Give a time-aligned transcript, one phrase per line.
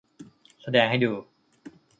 [0.61, 1.11] แสดงให้ดู